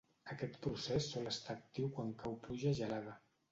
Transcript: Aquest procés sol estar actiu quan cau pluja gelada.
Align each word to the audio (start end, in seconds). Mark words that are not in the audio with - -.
Aquest 0.35 0.55
procés 0.63 1.09
sol 1.09 1.29
estar 1.33 1.55
actiu 1.57 1.93
quan 1.99 2.11
cau 2.25 2.37
pluja 2.49 2.75
gelada. 2.83 3.17